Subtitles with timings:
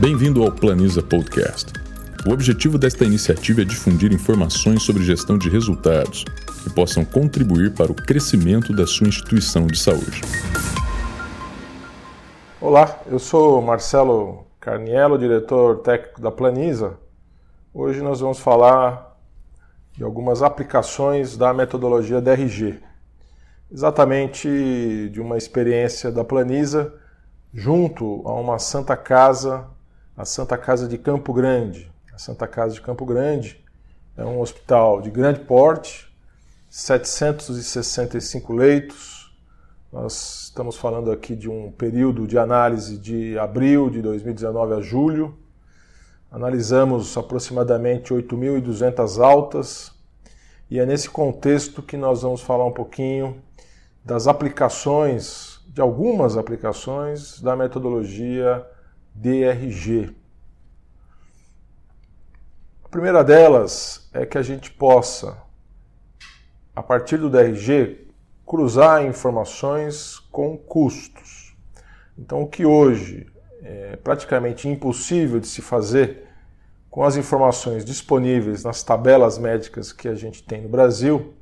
[0.00, 1.74] Bem-vindo ao Planiza Podcast.
[2.26, 6.24] O objetivo desta iniciativa é difundir informações sobre gestão de resultados
[6.64, 10.22] que possam contribuir para o crescimento da sua instituição de saúde.
[12.58, 16.98] Olá, eu sou Marcelo Carniello, diretor técnico da Planiza.
[17.74, 19.18] Hoje nós vamos falar
[19.92, 22.80] de algumas aplicações da metodologia DRG,
[23.70, 24.48] exatamente
[25.12, 26.90] de uma experiência da Planiza
[27.52, 29.68] junto a uma Santa Casa,
[30.20, 31.90] a Santa Casa de Campo Grande.
[32.12, 33.64] A Santa Casa de Campo Grande
[34.18, 36.14] é um hospital de grande porte,
[36.68, 39.34] 765 leitos.
[39.90, 45.38] Nós estamos falando aqui de um período de análise de abril de 2019 a julho.
[46.30, 49.90] Analisamos aproximadamente 8.200 altas
[50.70, 53.42] e é nesse contexto que nós vamos falar um pouquinho
[54.04, 58.66] das aplicações de algumas aplicações da metodologia
[59.14, 60.14] DRG.
[62.84, 65.36] A primeira delas é que a gente possa,
[66.74, 68.08] a partir do DRG,
[68.46, 71.56] cruzar informações com custos.
[72.18, 73.26] Então, o que hoje
[73.62, 76.26] é praticamente impossível de se fazer
[76.90, 81.34] com as informações disponíveis nas tabelas médicas que a gente tem no Brasil,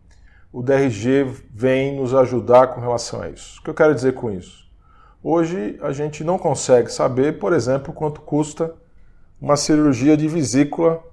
[0.52, 3.58] o DRG vem nos ajudar com relação a isso.
[3.60, 4.67] O que eu quero dizer com isso?
[5.30, 8.74] Hoje a gente não consegue saber, por exemplo, quanto custa
[9.38, 11.04] uma cirurgia de vesícula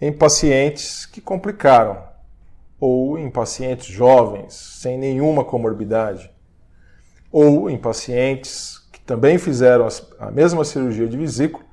[0.00, 2.02] em pacientes que complicaram,
[2.80, 6.32] ou em pacientes jovens, sem nenhuma comorbidade,
[7.30, 11.66] ou em pacientes que também fizeram a mesma cirurgia de vesícula,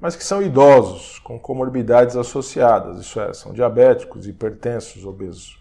[0.00, 5.56] mas que são idosos, com comorbidades associadas, isso é, são diabéticos, hipertensos, obesos.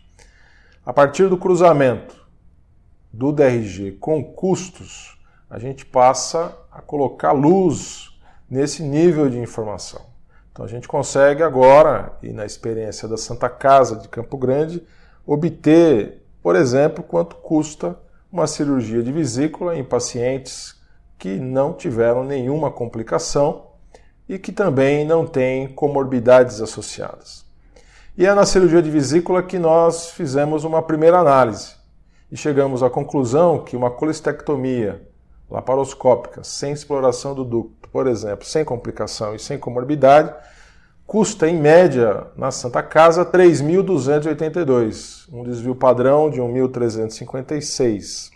[0.84, 2.20] A partir do cruzamento
[3.14, 5.11] do DRG com custos,
[5.52, 8.10] a gente passa a colocar luz
[8.50, 10.02] nesse nível de informação.
[10.50, 14.82] Então a gente consegue agora, e na experiência da Santa Casa de Campo Grande,
[15.28, 18.00] obter, por exemplo, quanto custa
[18.32, 20.80] uma cirurgia de vesícula em pacientes
[21.20, 23.68] que não tiveram nenhuma complicação
[24.30, 27.46] e que também não têm comorbidades associadas.
[28.18, 31.76] E é na cirurgia de vesícula que nós fizemos uma primeira análise
[32.32, 35.11] e chegamos à conclusão que uma colestectomia
[35.52, 40.34] laparoscópica sem exploração do ducto, por exemplo, sem complicação e sem comorbidade,
[41.06, 48.32] custa em média na Santa Casa 3.282, um desvio padrão de 1.356.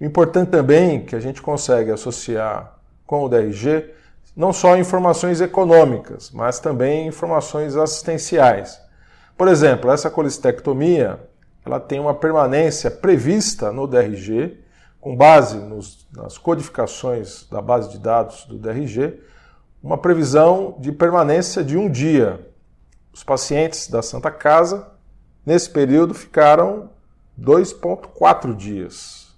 [0.00, 3.90] Importante também que a gente consegue associar com o DRG
[4.34, 8.80] não só informações econômicas, mas também informações assistenciais.
[9.36, 11.20] Por exemplo, essa colistectomia
[11.64, 14.58] ela tem uma permanência prevista no DRG,
[15.00, 19.18] com base nos, nas codificações da base de dados do DRG,
[19.82, 22.46] uma previsão de permanência de um dia.
[23.12, 24.92] Os pacientes da Santa Casa,
[25.44, 26.90] nesse período, ficaram
[27.40, 29.34] 2,4 dias,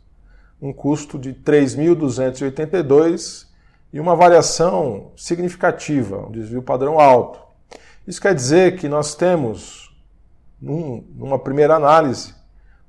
[0.61, 3.47] um custo de 3.282
[3.93, 7.39] e uma variação significativa, um desvio padrão alto.
[8.06, 9.97] Isso quer dizer que nós temos,
[10.61, 12.34] num, numa primeira análise,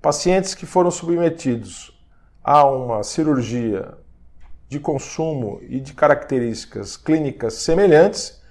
[0.01, 1.92] pacientes que foram submetidos
[2.43, 3.93] a uma cirurgia
[4.67, 8.41] de consumo e de características clínicas semelhantes,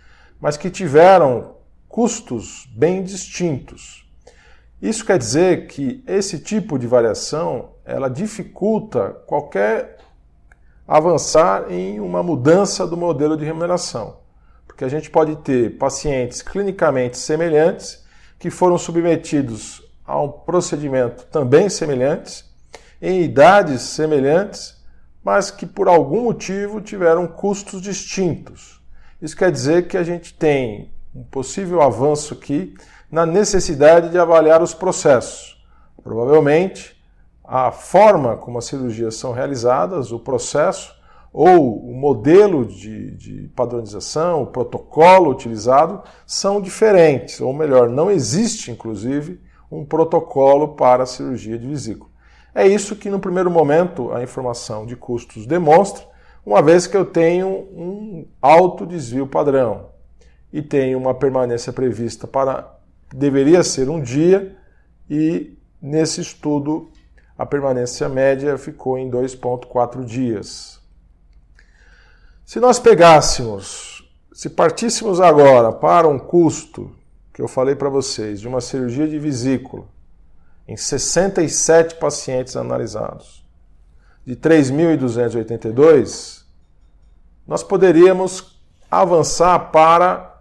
[0.41, 1.57] mas que tiveram
[1.89, 4.09] custos bem distintos.
[4.81, 9.99] Isso quer dizer que esse tipo de variação ela dificulta qualquer
[10.87, 14.19] avançar em uma mudança do modelo de remuneração.
[14.67, 18.05] Porque a gente pode ter pacientes clinicamente semelhantes
[18.39, 22.45] que foram submetidos a um procedimento também semelhante,
[23.03, 24.81] em idades semelhantes,
[25.25, 28.81] mas que por algum motivo tiveram custos distintos.
[29.21, 32.75] Isso quer dizer que a gente tem um possível avanço aqui
[33.11, 35.61] na necessidade de avaliar os processos.
[36.03, 36.97] Provavelmente,
[37.45, 40.95] a forma como as cirurgias são realizadas, o processo
[41.33, 48.71] ou o modelo de, de, padronização, o protocolo utilizado são diferentes, ou melhor, não existe
[48.71, 49.41] inclusive
[49.71, 52.12] um protocolo para a cirurgia de vesícula.
[52.55, 56.05] É isso que no primeiro momento a informação de custos demonstra,
[56.45, 59.91] uma vez que eu tenho um alto desvio padrão
[60.53, 62.77] e tenho uma permanência prevista para
[63.15, 64.57] deveria ser um dia
[65.09, 66.91] e nesse estudo
[67.39, 70.81] a permanência média ficou em 2,4 dias.
[72.45, 76.95] Se nós pegássemos, se partíssemos agora para um custo
[77.33, 79.87] que eu falei para vocês de uma cirurgia de vesícula
[80.73, 83.45] em 67 pacientes analisados,
[84.25, 86.45] de 3.282,
[87.47, 88.59] nós poderíamos
[88.91, 90.41] avançar para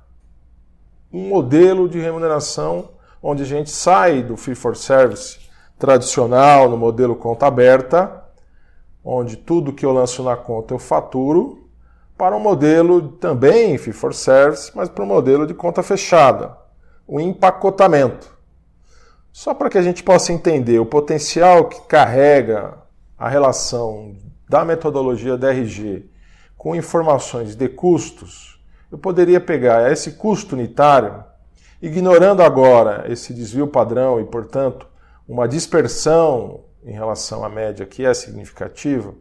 [1.12, 2.92] um modelo de remuneração
[3.22, 5.38] onde a gente sai do fee for service
[5.78, 8.24] tradicional, no modelo conta aberta,
[9.04, 11.68] onde tudo que eu lanço na conta eu faturo,
[12.18, 16.56] para um modelo também fee for service, mas para um modelo de conta fechada,
[17.06, 18.31] o empacotamento.
[19.32, 22.78] Só para que a gente possa entender o potencial que carrega
[23.18, 24.16] a relação
[24.48, 26.10] da metodologia DRG
[26.58, 28.62] com informações de custos,
[28.92, 31.24] eu poderia pegar esse custo unitário,
[31.82, 34.86] ignorando agora esse desvio padrão e, portanto,
[35.28, 39.14] uma dispersão em relação à média que é significativa,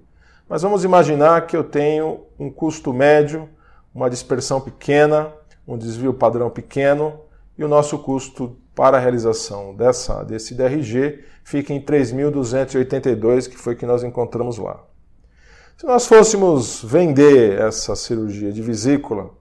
[0.48, 3.48] mas vamos imaginar que eu tenho um custo médio,
[3.94, 5.32] uma dispersão pequena,
[5.66, 7.20] um desvio padrão pequeno
[7.56, 13.76] e o nosso custo para a realização dessa, desse DRG fica em 3.282, que foi
[13.76, 14.82] que nós encontramos lá.
[15.76, 19.32] Se nós fôssemos vender essa cirurgia de vesícula,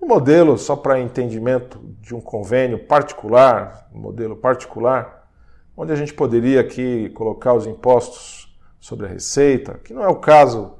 [0.00, 5.28] um modelo só para entendimento de um convênio particular, um modelo particular,
[5.76, 10.16] onde a gente poderia aqui colocar os impostos sobre a receita, que não é o
[10.16, 10.72] caso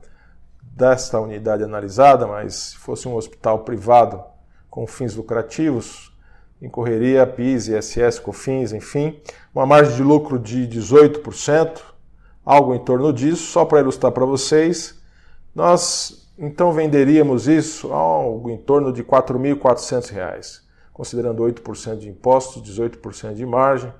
[0.63, 4.25] desta unidade analisada, mas se fosse um hospital privado
[4.71, 6.14] com fins lucrativos,
[6.65, 9.21] incorreria PIS, ISS, COFINS, enfim,
[9.55, 11.81] uma margem de lucro de 18%,
[12.45, 14.99] algo em torno disso, só para ilustrar para vocês.
[15.55, 20.63] Nós então venderíamos isso algo em torno de R$ 4.400,
[20.93, 23.91] considerando 8% de impostos, 18% de margem.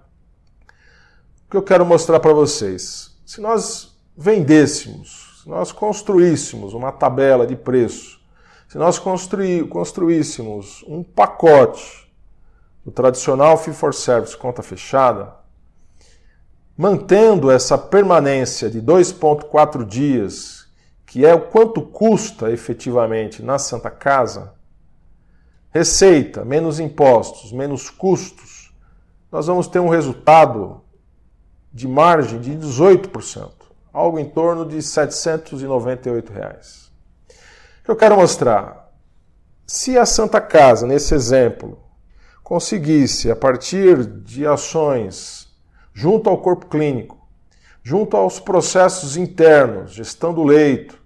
[1.47, 3.17] O que eu quero mostrar para vocês?
[3.25, 8.21] Se nós vendêssemos, se nós construíssemos uma tabela de preço,
[8.67, 12.04] se nós construíssemos um pacote
[12.85, 15.35] o tradicional fee for service conta fechada,
[16.77, 20.69] mantendo essa permanência de 2,4 dias,
[21.07, 24.55] que é o quanto custa efetivamente na Santa Casa,
[25.71, 28.73] receita menos impostos, menos custos,
[29.31, 30.83] nós vamos ter um resultado
[31.73, 33.51] de margem de 18%,
[33.93, 36.93] algo em torno de 798 reais.
[37.81, 38.93] O que eu quero mostrar?
[39.67, 41.84] Se a Santa Casa, nesse exemplo,
[42.45, 45.49] conseguisse, a partir de ações
[45.95, 47.27] junto ao corpo clínico,
[47.83, 51.03] junto aos processos internos, gestão do leito,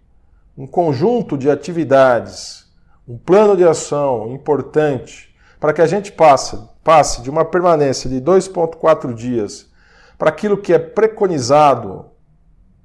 [0.57, 2.67] um conjunto de atividades,
[3.07, 8.21] um plano de ação importante para que a gente passe, passe de uma permanência de
[8.21, 9.71] 2,4 dias
[10.19, 12.07] para aquilo que é preconizado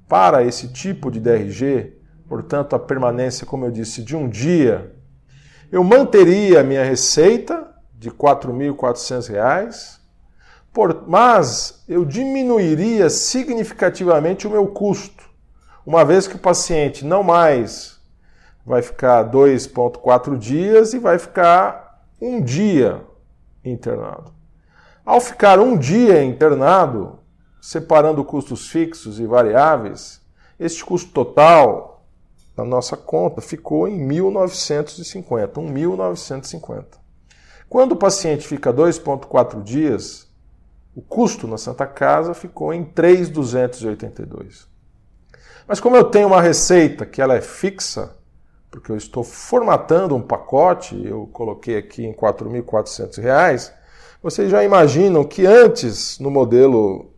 [0.08, 1.98] para esse tipo de DRG,
[2.28, 4.94] portanto, a permanência, como eu disse, de um dia,
[5.72, 7.73] eu manteria a minha receita
[8.04, 9.98] de R$ 4.400,
[11.06, 15.24] mas eu diminuiria significativamente o meu custo,
[15.86, 17.98] uma vez que o paciente não mais
[18.66, 23.02] vai ficar 2,4 dias e vai ficar um dia
[23.64, 24.34] internado.
[25.04, 27.20] Ao ficar um dia internado,
[27.60, 30.20] separando custos fixos e variáveis,
[30.60, 32.04] este custo total
[32.54, 37.03] da nossa conta ficou em 1.950, 1.950.
[37.74, 40.28] Quando o paciente fica 2,4 dias,
[40.94, 44.68] o custo na Santa Casa ficou em 3,282.
[45.66, 48.14] Mas como eu tenho uma receita que ela é fixa,
[48.70, 53.72] porque eu estou formatando um pacote, eu coloquei aqui em R$ 4.400,
[54.22, 57.10] vocês já imaginam que antes, no modelo,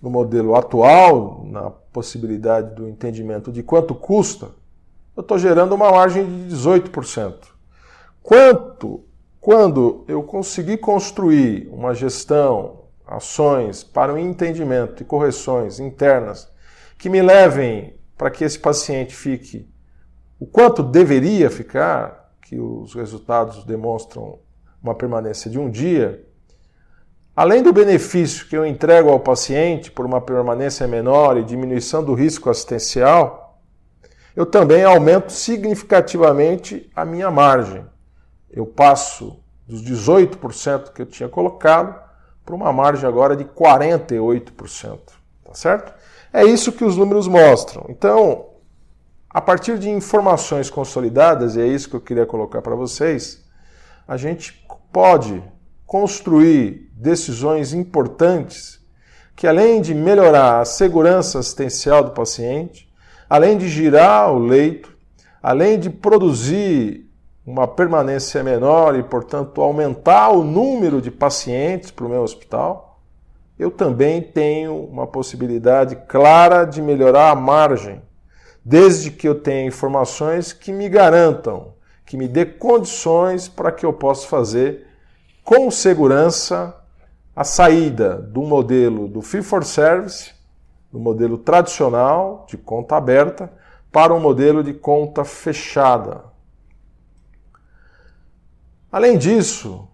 [0.00, 4.50] no modelo atual, na possibilidade do entendimento de quanto custa,
[5.16, 7.34] eu estou gerando uma margem de 18%.
[8.22, 9.05] Quanto
[9.46, 16.50] quando eu conseguir construir uma gestão, ações para o entendimento e correções internas
[16.98, 19.70] que me levem para que esse paciente fique
[20.40, 24.40] o quanto deveria ficar, que os resultados demonstram
[24.82, 26.26] uma permanência de um dia,
[27.36, 32.14] além do benefício que eu entrego ao paciente por uma permanência menor e diminuição do
[32.14, 33.62] risco assistencial,
[34.34, 37.86] eu também aumento significativamente a minha margem
[38.56, 42.00] eu passo dos 18% que eu tinha colocado
[42.44, 44.98] para uma margem agora de 48%,
[45.44, 45.92] tá certo?
[46.32, 47.84] É isso que os números mostram.
[47.88, 48.46] Então,
[49.28, 53.44] a partir de informações consolidadas, e é isso que eu queria colocar para vocês,
[54.08, 55.42] a gente pode
[55.84, 58.80] construir decisões importantes
[59.34, 62.90] que, além de melhorar a segurança assistencial do paciente,
[63.28, 64.96] além de girar o leito,
[65.42, 67.05] além de produzir
[67.46, 73.00] uma permanência menor e, portanto, aumentar o número de pacientes para o meu hospital,
[73.58, 78.02] eu também tenho uma possibilidade clara de melhorar a margem,
[78.64, 81.76] desde que eu tenha informações que me garantam
[82.06, 84.86] que me dê condições para que eu possa fazer
[85.42, 86.74] com segurança
[87.34, 90.32] a saída do modelo do fee for service,
[90.90, 93.52] do modelo tradicional de conta aberta,
[93.90, 96.24] para um modelo de conta fechada.
[98.90, 99.88] Além disso,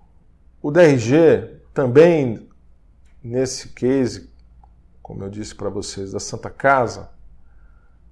[0.63, 2.49] o DRG também,
[3.23, 4.31] nesse case,
[5.03, 7.11] como eu disse para vocês, da Santa Casa,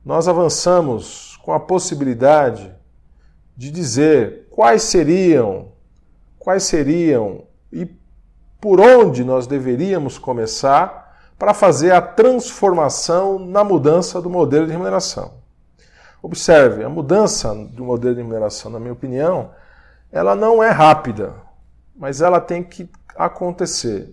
[0.05, 2.75] nós avançamos com a possibilidade
[3.57, 5.73] de dizer quais seriam,
[6.39, 7.87] quais seriam e
[8.61, 15.33] por onde nós deveríamos começar para fazer a transformação na mudança do modelo de remuneração.
[16.23, 19.51] Observe, a mudança do modelo de remuneração, na minha opinião,
[20.12, 21.35] ela não é rápida,
[21.95, 24.11] mas ela tem que acontecer.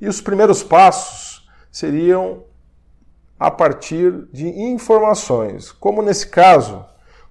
[0.00, 2.44] E os primeiros passos seriam
[3.38, 6.84] a partir de informações, como nesse caso,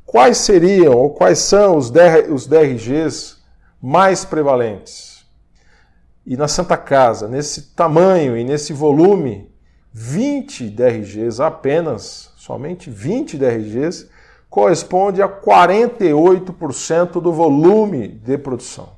[0.05, 1.91] quais seriam ou quais são os,
[2.31, 3.37] os DRGs
[3.81, 5.23] mais prevalentes.
[6.25, 9.49] E na Santa Casa, nesse tamanho e nesse volume,
[9.93, 14.09] 20 DRGs apenas, somente 20 DRGs,
[14.49, 18.97] corresponde a 48% do volume de produção.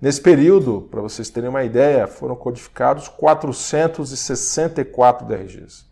[0.00, 5.84] Nesse período, para vocês terem uma ideia, foram codificados 464 DRGs.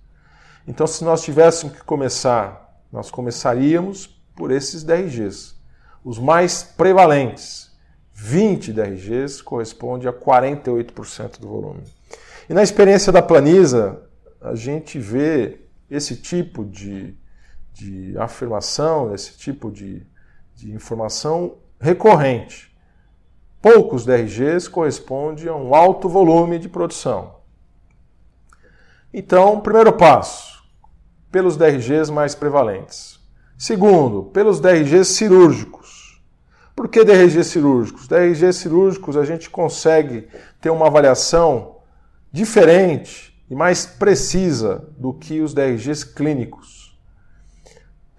[0.66, 5.54] Então, se nós tivéssemos que começar, nós começaríamos por esses DRGs.
[6.04, 7.70] Os mais prevalentes,
[8.14, 11.82] 20 DRGs, corresponde a 48% do volume.
[12.48, 14.02] E na experiência da Planisa,
[14.40, 17.14] a gente vê esse tipo de
[17.80, 20.02] de afirmação, esse tipo de,
[20.54, 22.70] de informação recorrente.
[23.62, 27.36] Poucos DRGs correspondem a um alto volume de produção.
[29.12, 30.62] Então, primeiro passo,
[31.32, 33.18] pelos DRGs mais prevalentes.
[33.56, 36.20] Segundo, pelos DRGs cirúrgicos.
[36.76, 38.06] Por que DRGs cirúrgicos?
[38.06, 40.28] DRGs cirúrgicos a gente consegue
[40.60, 41.76] ter uma avaliação
[42.30, 46.79] diferente e mais precisa do que os DRGs clínicos.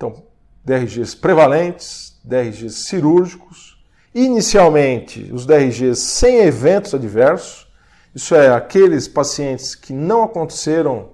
[0.02, 0.24] Então,
[0.66, 3.80] DRGs prevalentes, DRGs cirúrgicos,
[4.16, 7.68] inicialmente os DRGs sem eventos adversos,
[8.16, 11.10] isso é, aqueles pacientes que não aconteceram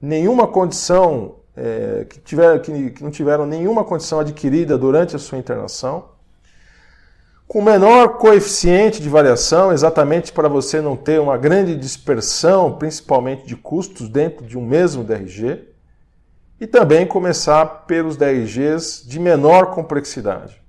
[0.00, 5.36] nenhuma condição, é, que, tiver, que, que não tiveram nenhuma condição adquirida durante a sua
[5.36, 6.08] internação,
[7.46, 13.54] com menor coeficiente de variação, exatamente para você não ter uma grande dispersão, principalmente de
[13.54, 15.69] custos, dentro de um mesmo DRG
[16.60, 20.60] e também começar pelos DRGs de menor complexidade,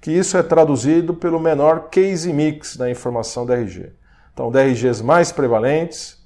[0.00, 3.92] que isso é traduzido pelo menor case mix da informação DRG.
[4.34, 6.18] Então, DRGs mais prevalentes,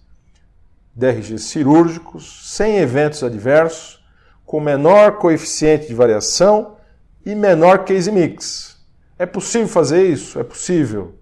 [0.95, 4.05] DRGs cirúrgicos, sem eventos adversos,
[4.45, 6.77] com menor coeficiente de variação
[7.25, 8.77] e menor case mix.
[9.19, 10.41] É possível fazer isso?
[10.41, 11.15] É possível.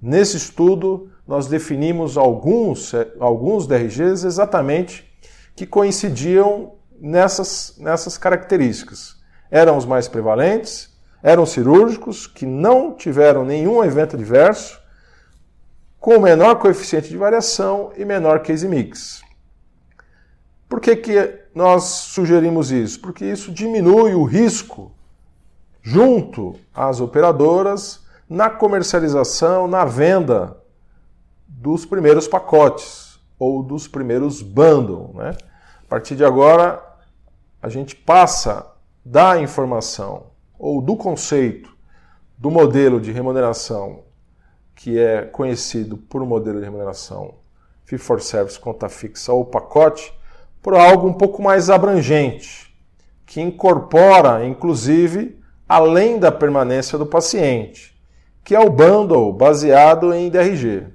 [0.00, 5.10] Nesse estudo, nós definimos alguns, alguns DRGs exatamente
[5.56, 9.16] que coincidiam nessas, nessas características.
[9.50, 10.88] Eram os mais prevalentes,
[11.20, 14.80] eram cirúrgicos, que não tiveram nenhum evento adverso,
[15.98, 19.20] com menor coeficiente de variação e menor case mix.
[20.68, 23.00] Por que, que nós sugerimos isso?
[23.00, 24.92] Porque isso diminui o risco
[25.82, 30.56] junto às operadoras na comercialização, na venda
[31.46, 35.14] dos primeiros pacotes ou dos primeiros bundles.
[35.14, 35.36] Né?
[35.84, 36.91] A partir de agora,
[37.62, 41.70] a gente passa da informação ou do conceito
[42.36, 44.02] do modelo de remuneração
[44.74, 47.36] que é conhecido por modelo de remuneração
[47.84, 50.12] fee for service, conta fixa ou pacote,
[50.60, 52.74] para algo um pouco mais abrangente,
[53.26, 55.38] que incorpora, inclusive,
[55.68, 57.94] além da permanência do paciente,
[58.42, 60.86] que é o bundle baseado em DRG.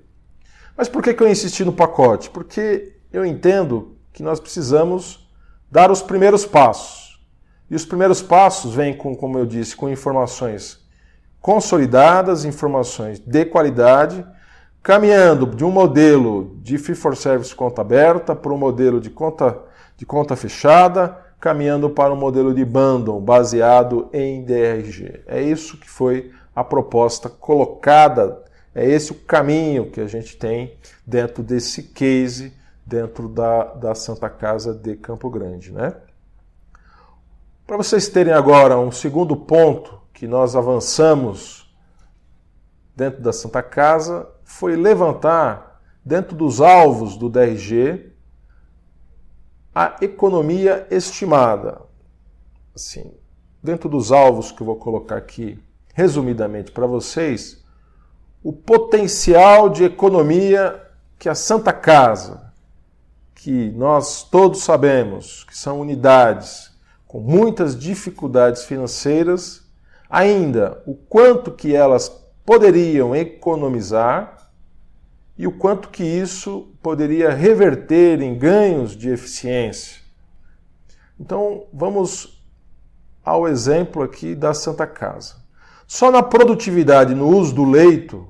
[0.76, 2.30] Mas por que eu insisti no pacote?
[2.30, 5.26] Porque eu entendo que nós precisamos
[5.70, 7.20] dar os primeiros passos.
[7.70, 10.80] E os primeiros passos vêm com, como eu disse, com informações
[11.42, 14.26] consolidadas, informações de qualidade,
[14.82, 19.64] caminhando de um modelo de fee for service conta aberta para um modelo de conta
[19.98, 25.24] de conta fechada, caminhando para um modelo de bundle baseado em DRG.
[25.26, 28.44] É isso que foi a proposta colocada,
[28.74, 32.54] é esse o caminho que a gente tem dentro desse case
[32.88, 35.74] dentro da, da Santa Casa de Campo Grande.
[35.74, 35.94] Né?
[37.65, 41.70] Para vocês terem agora um segundo ponto que nós avançamos
[42.96, 48.13] dentro da Santa Casa, foi levantar, dentro dos alvos do DRG,
[49.75, 51.82] a economia estimada.
[52.74, 53.13] Assim,
[53.62, 55.62] dentro dos alvos que eu vou colocar aqui
[55.94, 57.63] resumidamente para vocês,
[58.41, 60.82] o potencial de economia
[61.20, 62.47] que a Santa Casa,
[63.48, 66.70] que nós todos sabemos que são unidades
[67.08, 69.63] com muitas dificuldades financeiras,
[70.10, 72.10] ainda o quanto que elas
[72.46, 74.51] poderiam economizar
[75.38, 80.01] e o quanto que isso poderia reverter em ganhos de eficiência.
[81.18, 82.44] Então, vamos
[83.24, 85.36] ao exemplo aqui da Santa Casa.
[85.88, 88.27] Só na produtividade, no uso do leito,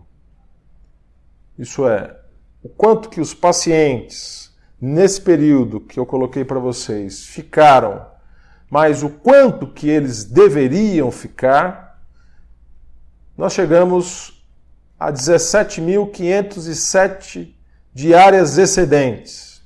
[1.58, 2.16] isso é,
[2.62, 4.47] o quanto que os pacientes,
[4.80, 8.06] nesse período que eu coloquei para vocês, ficaram,
[8.70, 12.00] mas o quanto que eles deveriam ficar,
[13.38, 14.44] nós chegamos
[15.00, 17.54] a 17.507
[17.94, 19.62] diárias excedentes,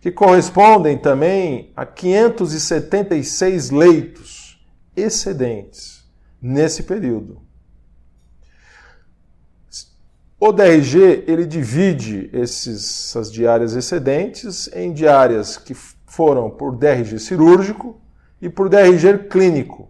[0.00, 4.58] que correspondem também a 576 leitos
[4.96, 6.02] excedentes
[6.40, 7.42] nesse período.
[10.44, 18.00] O DRG ele divide esses, essas diárias excedentes em diárias que foram por DRG cirúrgico
[18.40, 19.88] e por DRG clínico.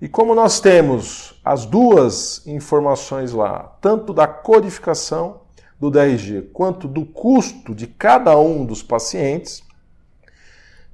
[0.00, 5.42] E como nós temos as duas informações lá, tanto da codificação
[5.78, 9.62] do DRG quanto do custo de cada um dos pacientes,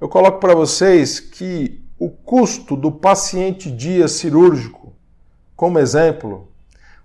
[0.00, 4.92] eu coloco para vocês que o custo do paciente dia cirúrgico,
[5.54, 6.48] como exemplo,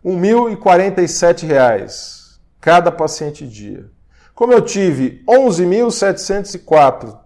[0.04, 3.90] R$ 1.047 cada paciente dia.
[4.36, 7.18] Como eu tive 11.704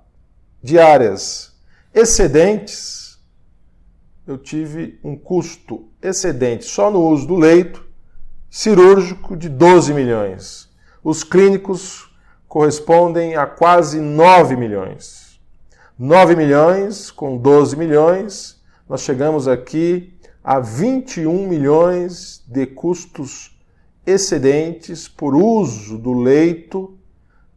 [0.62, 1.56] diárias
[1.94, 3.18] excedentes,
[4.28, 7.88] eu tive um custo excedente só no uso do leito
[8.50, 10.70] cirúrgico de 12 milhões.
[11.04, 12.08] Os clínicos
[12.48, 15.40] correspondem a quase 9 milhões.
[15.98, 20.17] 9 milhões com 12 milhões, nós chegamos aqui
[20.48, 23.54] a 21 milhões de custos
[24.06, 26.98] excedentes por uso do leito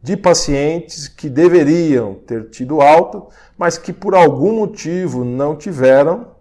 [0.03, 6.35] de pacientes que deveriam ter tido alta, mas que por algum motivo não tiveram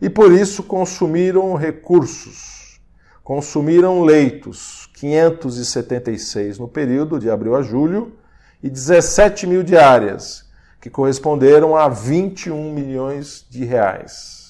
[0.00, 2.80] e por isso consumiram recursos,
[3.22, 8.14] consumiram leitos, 576 no período de abril a julho
[8.60, 10.50] e 17 mil diárias,
[10.80, 14.41] que corresponderam a 21 milhões de reais.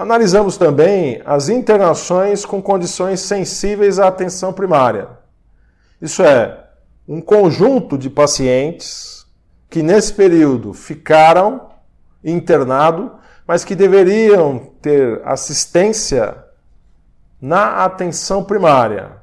[0.00, 5.08] Analisamos também as internações com condições sensíveis à atenção primária.
[6.00, 6.70] Isso é,
[7.06, 9.26] um conjunto de pacientes
[9.68, 11.68] que nesse período ficaram
[12.24, 13.10] internados,
[13.46, 16.46] mas que deveriam ter assistência
[17.38, 19.18] na atenção primária.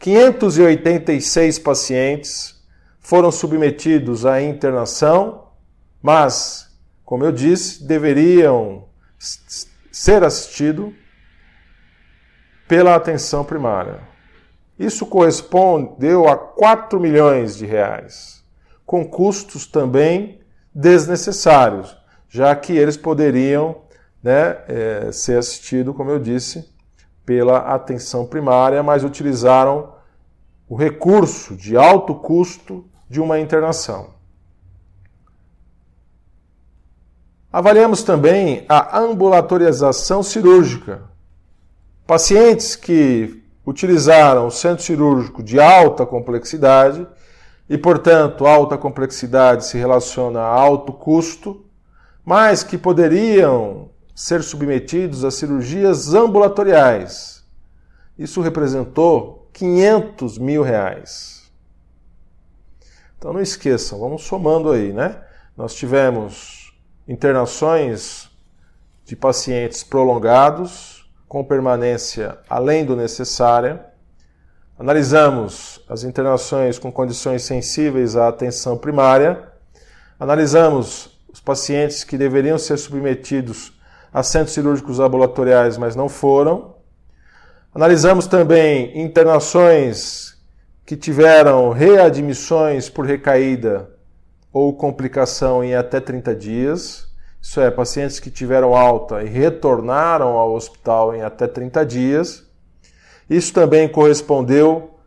[0.00, 2.60] 586 pacientes
[2.98, 5.52] foram submetidos à internação,
[6.02, 6.68] mas,
[7.04, 8.90] como eu disse, deveriam
[9.90, 10.94] ser assistido
[12.66, 14.00] pela atenção primária.
[14.78, 18.42] Isso correspondeu a 4 milhões de reais,
[18.84, 20.40] com custos também
[20.74, 21.96] desnecessários,
[22.28, 23.82] já que eles poderiam
[24.22, 26.72] né, é, ser assistidos, como eu disse,
[27.24, 29.94] pela atenção primária, mas utilizaram
[30.68, 34.14] o recurso de alto custo de uma internação.
[37.52, 41.02] Avaliamos também a ambulatorização cirúrgica.
[42.06, 47.06] Pacientes que utilizaram o centro cirúrgico de alta complexidade
[47.68, 51.66] e, portanto, alta complexidade se relaciona a alto custo,
[52.24, 57.44] mas que poderiam ser submetidos a cirurgias ambulatoriais.
[58.18, 61.52] Isso representou 500 mil reais.
[63.18, 65.20] Então não esqueçam, vamos somando aí, né?
[65.56, 66.61] Nós tivemos
[67.12, 68.30] internações
[69.04, 73.84] de pacientes prolongados, com permanência além do necessária.
[74.78, 79.46] Analisamos as internações com condições sensíveis à atenção primária.
[80.18, 83.78] Analisamos os pacientes que deveriam ser submetidos
[84.10, 86.76] a centros cirúrgicos ambulatoriais, mas não foram.
[87.74, 90.34] Analisamos também internações
[90.86, 93.91] que tiveram readmissões por recaída
[94.52, 97.08] ou complicação em até 30 dias.
[97.40, 102.46] Isso é, pacientes que tiveram alta e retornaram ao hospital em até 30 dias.
[103.28, 104.98] Isso também correspondeu,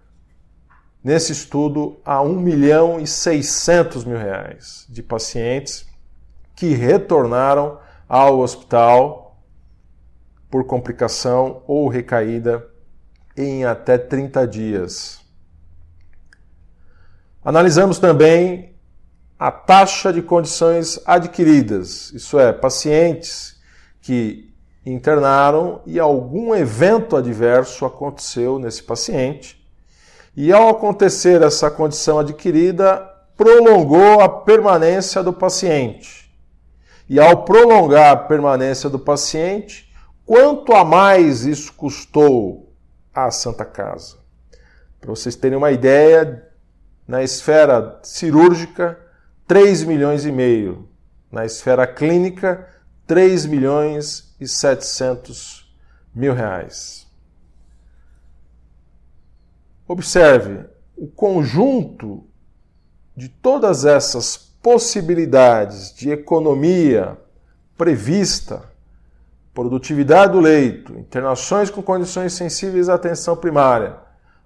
[1.04, 5.86] nesse estudo, a 1 milhão e 600 mil reais de pacientes
[6.56, 7.80] que retornaram
[8.10, 9.38] ao hospital
[10.50, 12.66] por complicação ou recaída
[13.38, 15.22] em até 30 dias.
[17.44, 18.75] Analisamos também
[19.38, 23.56] a taxa de condições adquiridas, isso é, pacientes
[24.02, 24.54] que
[24.86, 29.62] internaram e algum evento adverso aconteceu nesse paciente.
[30.36, 32.98] E ao acontecer essa condição adquirida,
[33.36, 36.32] prolongou a permanência do paciente.
[37.10, 39.92] E ao prolongar a permanência do paciente,
[40.26, 42.74] quanto a mais isso custou
[43.14, 44.18] à Santa Casa?
[45.00, 46.48] Para vocês terem uma ideia,
[47.08, 49.05] na esfera cirúrgica,
[49.48, 50.88] 3 milhões e meio.
[51.32, 52.68] Na esfera clínica,
[53.06, 55.72] 3 milhões e 700
[56.14, 57.06] mil reais.
[59.88, 60.66] Observe,
[60.98, 62.24] o conjunto
[63.16, 67.18] de todas essas possibilidades de economia
[67.78, 68.64] prevista,
[69.54, 73.98] produtividade do leito, internações com condições sensíveis à atenção primária,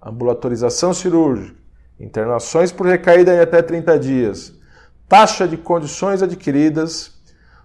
[0.02, 1.58] ambulatorização cirúrgica,
[1.98, 4.59] internações por recaída em até 30 dias,
[5.10, 7.10] taxa de condições adquiridas,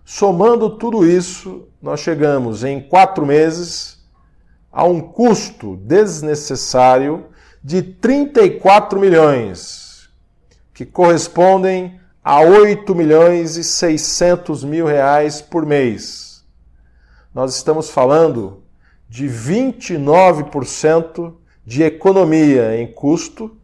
[0.04, 4.04] somando tudo isso, nós chegamos em quatro meses
[4.72, 7.28] a um custo desnecessário
[7.64, 10.10] de 34 milhões,
[10.74, 16.44] que correspondem a 8 milhões e 600 mil reais por mês.
[17.32, 18.64] Nós estamos falando
[19.08, 23.56] de 29% de economia em custo,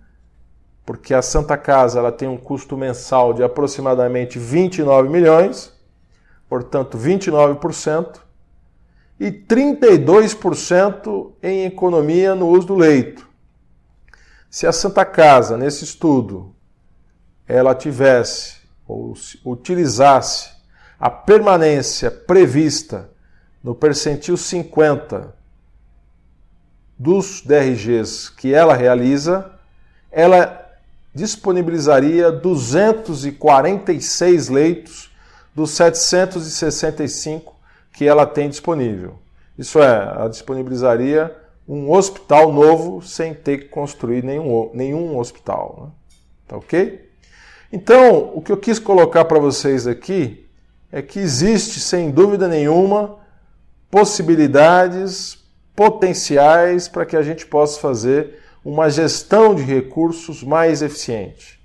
[0.92, 5.72] porque a Santa Casa ela tem um custo mensal de aproximadamente 29 milhões,
[6.50, 8.20] portanto 29%,
[9.18, 13.26] e 32% em economia no uso do leito.
[14.50, 16.54] Se a Santa Casa, nesse estudo,
[17.48, 19.14] ela tivesse ou
[19.46, 20.50] utilizasse
[21.00, 23.10] a permanência prevista
[23.64, 25.34] no percentil 50
[27.00, 29.54] dos DRGs que ela realiza,
[30.12, 30.61] ela
[31.14, 35.12] disponibilizaria 246 leitos
[35.54, 37.56] dos 765
[37.94, 39.20] que ela tem disponível.
[39.58, 41.36] Isso é, ela disponibilizaria
[41.68, 45.84] um hospital novo sem ter que construir nenhum, nenhum hospital.
[45.84, 45.92] Né?
[46.48, 47.10] Tá ok?
[47.72, 50.46] Então, o que eu quis colocar para vocês aqui
[50.92, 53.18] é que existe, sem dúvida nenhuma,
[53.90, 55.38] possibilidades
[55.76, 61.60] potenciais para que a gente possa fazer uma gestão de recursos mais eficiente.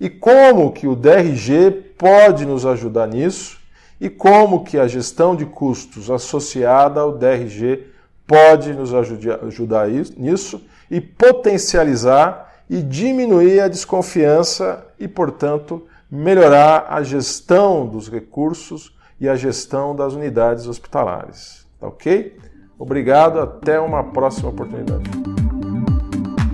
[0.00, 3.58] E como que o DRG pode nos ajudar nisso
[4.00, 7.86] e como que a gestão de custos associada ao DRG
[8.26, 17.86] pode nos ajudar nisso e potencializar e diminuir a desconfiança e, portanto, melhorar a gestão
[17.86, 21.66] dos recursos e a gestão das unidades hospitalares.
[21.78, 22.36] Tá ok?
[22.78, 25.39] Obrigado, até uma próxima oportunidade.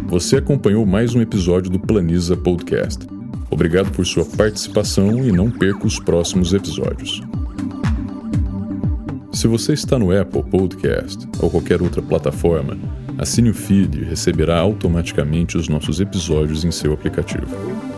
[0.09, 3.05] Você acompanhou mais um episódio do Planiza Podcast.
[3.51, 7.21] Obrigado por sua participação e não perca os próximos episódios.
[9.33, 12.79] Se você está no Apple Podcast ou qualquer outra plataforma,
[13.19, 17.96] assine o feed e receberá automaticamente os nossos episódios em seu aplicativo.